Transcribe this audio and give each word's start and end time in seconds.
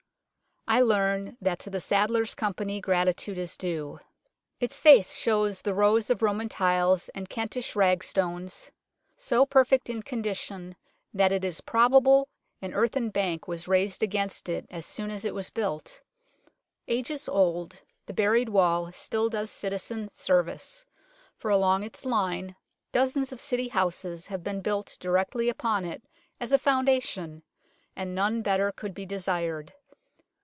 I 0.67 0.79
learn 0.79 1.35
that 1.41 1.59
to 1.61 1.69
the 1.69 1.81
Sadlers 1.81 2.33
Company 2.33 2.79
gratitude 2.79 3.37
is 3.37 3.57
due. 3.57 3.99
Its 4.61 4.79
face 4.79 5.13
34 5.13 5.33
UNKNOWN 5.33 5.41
LONDON 5.41 5.51
shows 5.51 5.61
the 5.63 5.73
rows 5.73 6.09
of 6.09 6.21
Roman 6.21 6.47
tiles 6.47 7.09
and 7.09 7.27
Kentish 7.27 7.75
rag 7.75 8.01
stones, 8.05 8.71
so 9.17 9.45
perfect 9.45 9.89
in 9.89 10.01
condition 10.01 10.77
that 11.13 11.33
it 11.33 11.43
is 11.43 11.59
probable 11.59 12.29
an 12.61 12.73
earthen 12.73 13.09
bank 13.09 13.49
was 13.49 13.67
raised 13.67 14.01
against 14.01 14.47
it 14.47 14.65
as 14.69 14.85
soon 14.85 15.11
as 15.11 15.25
it 15.25 15.33
was 15.33 15.49
built. 15.49 16.03
Ages 16.87 17.27
old, 17.27 17.81
the 18.05 18.13
buried 18.13 18.47
wall 18.47 18.93
still 18.93 19.27
does 19.29 19.51
citizen 19.51 20.07
service, 20.13 20.85
for 21.35 21.51
along 21.51 21.83
its 21.83 22.05
line 22.05 22.55
dozens 22.93 23.33
of 23.33 23.41
City 23.41 23.67
houses 23.67 24.27
have 24.27 24.41
been 24.43 24.61
built 24.61 24.95
directly 25.01 25.49
upon 25.49 25.83
it 25.83 26.01
as 26.39 26.53
a 26.53 26.57
foundation 26.57 27.43
and 27.93 28.15
none 28.15 28.41
better 28.41 28.71
could 28.71 28.93
be 28.93 29.05
desired. 29.05 29.73